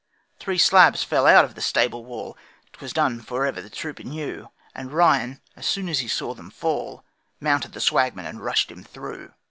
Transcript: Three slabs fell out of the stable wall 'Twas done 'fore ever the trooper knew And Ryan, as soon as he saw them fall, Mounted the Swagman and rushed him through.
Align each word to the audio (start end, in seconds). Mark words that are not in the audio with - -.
Three 0.39 0.57
slabs 0.57 1.03
fell 1.03 1.27
out 1.27 1.45
of 1.45 1.53
the 1.53 1.61
stable 1.61 2.03
wall 2.03 2.35
'Twas 2.73 2.91
done 2.91 3.21
'fore 3.21 3.45
ever 3.45 3.61
the 3.61 3.69
trooper 3.69 4.01
knew 4.03 4.49
And 4.73 4.91
Ryan, 4.91 5.41
as 5.55 5.67
soon 5.67 5.87
as 5.87 5.99
he 5.99 6.07
saw 6.07 6.33
them 6.33 6.49
fall, 6.49 7.05
Mounted 7.39 7.73
the 7.73 7.81
Swagman 7.81 8.25
and 8.25 8.41
rushed 8.43 8.71
him 8.71 8.83
through. 8.83 9.31